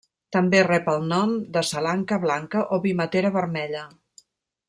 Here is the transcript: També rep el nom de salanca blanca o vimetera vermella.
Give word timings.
També 0.35 0.61
rep 0.67 0.87
el 0.93 1.03
nom 1.11 1.35
de 1.57 1.63
salanca 1.73 2.19
blanca 2.25 2.65
o 2.77 2.81
vimetera 2.87 3.33
vermella. 3.39 3.87